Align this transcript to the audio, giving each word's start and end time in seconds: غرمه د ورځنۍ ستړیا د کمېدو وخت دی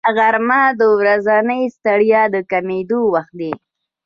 غرمه 0.17 0.61
د 0.79 0.81
ورځنۍ 0.97 1.61
ستړیا 1.75 2.21
د 2.33 2.35
کمېدو 2.51 2.99
وخت 3.13 3.33
دی 3.39 3.51